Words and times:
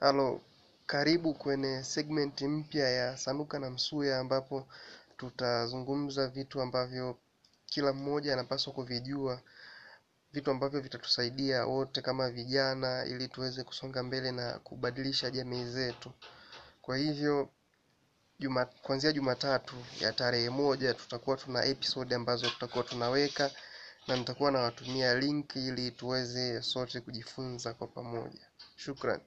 Halo, 0.00 0.40
karibu 0.86 1.34
kwenye 1.34 1.84
segment 1.84 2.42
mpya 2.42 2.90
ya 2.90 3.16
Sanuka 3.16 3.58
na 3.58 3.70
Msuya 3.70 4.18
ambapo 4.18 4.66
tutazungumza 5.16 6.28
vitu 6.28 6.60
ambavyo 6.60 7.18
kila 7.66 7.92
mmoja 7.92 8.32
anapaswa 8.32 8.72
kuvijua, 8.72 9.40
vitu 10.32 10.50
ambavyo 10.50 10.80
vitatusaidia 10.80 11.66
wote 11.66 12.02
kama 12.02 12.30
vijana 12.30 13.04
ili 13.04 13.28
tuweze 13.28 13.64
kusonga 13.64 14.02
mbele 14.02 14.32
na 14.32 14.58
kubadilisha 14.58 15.30
jamii 15.30 15.64
zetu. 15.64 16.12
Kwa 16.82 16.96
hivyo 16.96 17.48
juma, 18.38 18.64
kuanzia 18.66 19.12
Jumatatu 19.12 19.76
ya 20.00 20.12
tarehe 20.12 20.50
moja 20.50 20.94
tutakuwa 20.94 21.36
tuna 21.36 21.64
episode 21.64 22.14
ambazo 22.14 22.50
tutakuwa 22.50 22.84
tunaweka 22.84 23.50
na 24.06 24.16
nitakuwa 24.16 24.50
nawatumia 24.50 25.14
link 25.14 25.56
ili 25.56 25.90
tuweze 25.90 26.62
sote 26.62 27.00
kujifunza 27.00 27.74
kwa 27.74 27.86
pamoja. 27.86 28.46
Shukran. 28.76 29.20